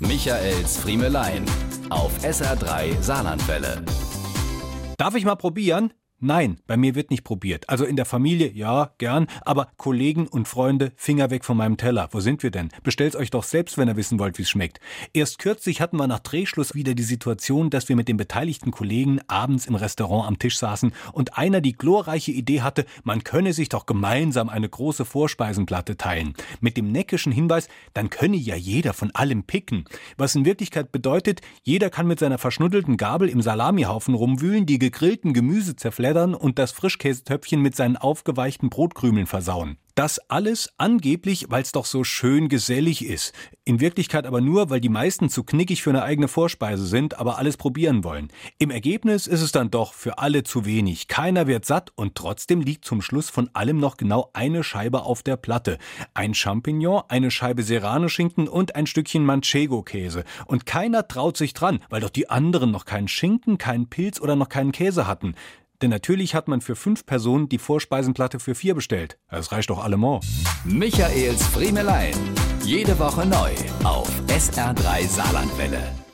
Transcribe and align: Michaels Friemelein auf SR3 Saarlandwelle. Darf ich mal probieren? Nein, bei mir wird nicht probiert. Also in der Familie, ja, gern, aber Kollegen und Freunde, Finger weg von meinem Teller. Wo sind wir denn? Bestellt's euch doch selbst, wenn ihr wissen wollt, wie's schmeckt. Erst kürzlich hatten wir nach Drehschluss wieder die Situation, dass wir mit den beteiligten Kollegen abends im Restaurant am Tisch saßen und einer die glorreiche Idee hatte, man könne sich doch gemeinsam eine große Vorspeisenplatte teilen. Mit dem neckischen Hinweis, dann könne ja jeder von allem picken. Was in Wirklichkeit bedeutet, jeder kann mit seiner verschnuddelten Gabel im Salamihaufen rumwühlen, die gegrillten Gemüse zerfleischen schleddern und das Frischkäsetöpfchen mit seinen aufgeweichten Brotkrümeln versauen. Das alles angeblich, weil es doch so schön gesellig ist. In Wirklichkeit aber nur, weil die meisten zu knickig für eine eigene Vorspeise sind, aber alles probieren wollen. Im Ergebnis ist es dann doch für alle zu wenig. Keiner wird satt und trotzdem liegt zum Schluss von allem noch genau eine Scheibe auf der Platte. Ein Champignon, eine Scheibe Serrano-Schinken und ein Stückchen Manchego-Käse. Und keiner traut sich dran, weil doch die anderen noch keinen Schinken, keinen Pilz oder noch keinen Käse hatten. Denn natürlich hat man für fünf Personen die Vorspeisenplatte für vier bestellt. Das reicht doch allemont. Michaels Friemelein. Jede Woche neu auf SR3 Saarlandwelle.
Michaels 0.00 0.76
Friemelein 0.76 1.44
auf 1.90 2.12
SR3 2.22 3.02
Saarlandwelle. 3.02 3.82
Darf 4.96 5.16
ich 5.16 5.24
mal 5.24 5.34
probieren? 5.34 5.92
Nein, 6.20 6.58
bei 6.66 6.76
mir 6.76 6.96
wird 6.96 7.12
nicht 7.12 7.22
probiert. 7.22 7.68
Also 7.68 7.84
in 7.84 7.94
der 7.94 8.04
Familie, 8.04 8.50
ja, 8.50 8.90
gern, 8.98 9.28
aber 9.42 9.68
Kollegen 9.76 10.26
und 10.26 10.48
Freunde, 10.48 10.90
Finger 10.96 11.30
weg 11.30 11.44
von 11.44 11.56
meinem 11.56 11.76
Teller. 11.76 12.08
Wo 12.10 12.18
sind 12.18 12.42
wir 12.42 12.50
denn? 12.50 12.70
Bestellt's 12.82 13.14
euch 13.14 13.30
doch 13.30 13.44
selbst, 13.44 13.78
wenn 13.78 13.86
ihr 13.86 13.96
wissen 13.96 14.18
wollt, 14.18 14.36
wie's 14.36 14.50
schmeckt. 14.50 14.80
Erst 15.12 15.38
kürzlich 15.38 15.80
hatten 15.80 15.96
wir 15.96 16.08
nach 16.08 16.18
Drehschluss 16.18 16.74
wieder 16.74 16.94
die 16.94 17.04
Situation, 17.04 17.70
dass 17.70 17.88
wir 17.88 17.94
mit 17.94 18.08
den 18.08 18.16
beteiligten 18.16 18.72
Kollegen 18.72 19.20
abends 19.28 19.66
im 19.66 19.76
Restaurant 19.76 20.26
am 20.26 20.40
Tisch 20.40 20.58
saßen 20.58 20.92
und 21.12 21.38
einer 21.38 21.60
die 21.60 21.74
glorreiche 21.74 22.32
Idee 22.32 22.62
hatte, 22.62 22.84
man 23.04 23.22
könne 23.22 23.52
sich 23.52 23.68
doch 23.68 23.86
gemeinsam 23.86 24.48
eine 24.48 24.68
große 24.68 25.04
Vorspeisenplatte 25.04 25.98
teilen. 25.98 26.34
Mit 26.60 26.76
dem 26.76 26.90
neckischen 26.90 27.30
Hinweis, 27.30 27.68
dann 27.94 28.10
könne 28.10 28.38
ja 28.38 28.56
jeder 28.56 28.92
von 28.92 29.12
allem 29.12 29.44
picken. 29.44 29.84
Was 30.16 30.34
in 30.34 30.44
Wirklichkeit 30.44 30.90
bedeutet, 30.90 31.42
jeder 31.62 31.90
kann 31.90 32.08
mit 32.08 32.18
seiner 32.18 32.38
verschnuddelten 32.38 32.96
Gabel 32.96 33.28
im 33.28 33.40
Salamihaufen 33.40 34.14
rumwühlen, 34.14 34.66
die 34.66 34.80
gegrillten 34.80 35.32
Gemüse 35.32 35.76
zerfleischen 35.76 36.07
schleddern 36.08 36.34
und 36.34 36.58
das 36.58 36.72
Frischkäsetöpfchen 36.72 37.60
mit 37.60 37.76
seinen 37.76 37.98
aufgeweichten 37.98 38.70
Brotkrümeln 38.70 39.26
versauen. 39.26 39.76
Das 39.94 40.20
alles 40.30 40.72
angeblich, 40.78 41.46
weil 41.48 41.62
es 41.62 41.72
doch 41.72 41.84
so 41.84 42.04
schön 42.04 42.48
gesellig 42.48 43.04
ist. 43.04 43.34
In 43.64 43.80
Wirklichkeit 43.80 44.26
aber 44.26 44.40
nur, 44.40 44.70
weil 44.70 44.80
die 44.80 44.88
meisten 44.88 45.28
zu 45.28 45.42
knickig 45.42 45.82
für 45.82 45.90
eine 45.90 46.04
eigene 46.04 46.28
Vorspeise 46.28 46.86
sind, 46.86 47.18
aber 47.18 47.36
alles 47.36 47.56
probieren 47.56 48.04
wollen. 48.04 48.28
Im 48.58 48.70
Ergebnis 48.70 49.26
ist 49.26 49.42
es 49.42 49.50
dann 49.50 49.72
doch 49.72 49.92
für 49.92 50.18
alle 50.18 50.44
zu 50.44 50.64
wenig. 50.64 51.08
Keiner 51.08 51.48
wird 51.48 51.66
satt 51.66 51.90
und 51.96 52.14
trotzdem 52.14 52.60
liegt 52.60 52.84
zum 52.84 53.02
Schluss 53.02 53.28
von 53.28 53.50
allem 53.54 53.78
noch 53.78 53.96
genau 53.96 54.30
eine 54.34 54.62
Scheibe 54.62 55.02
auf 55.02 55.24
der 55.24 55.36
Platte. 55.36 55.78
Ein 56.14 56.32
Champignon, 56.32 57.02
eine 57.08 57.32
Scheibe 57.32 57.64
Serrano-Schinken 57.64 58.46
und 58.46 58.76
ein 58.76 58.86
Stückchen 58.86 59.24
Manchego-Käse. 59.24 60.22
Und 60.46 60.64
keiner 60.64 61.08
traut 61.08 61.36
sich 61.36 61.54
dran, 61.54 61.80
weil 61.90 62.00
doch 62.00 62.10
die 62.10 62.30
anderen 62.30 62.70
noch 62.70 62.84
keinen 62.84 63.08
Schinken, 63.08 63.58
keinen 63.58 63.90
Pilz 63.90 64.20
oder 64.20 64.36
noch 64.36 64.48
keinen 64.48 64.70
Käse 64.70 65.08
hatten. 65.08 65.34
Denn 65.80 65.90
natürlich 65.90 66.34
hat 66.34 66.48
man 66.48 66.60
für 66.60 66.74
fünf 66.74 67.06
Personen 67.06 67.48
die 67.48 67.58
Vorspeisenplatte 67.58 68.40
für 68.40 68.54
vier 68.54 68.74
bestellt. 68.74 69.18
Das 69.30 69.52
reicht 69.52 69.70
doch 69.70 69.82
allemont. 69.82 70.24
Michaels 70.64 71.46
Friemelein. 71.46 72.14
Jede 72.64 72.98
Woche 72.98 73.24
neu 73.26 73.50
auf 73.84 74.10
SR3 74.26 75.06
Saarlandwelle. 75.06 76.07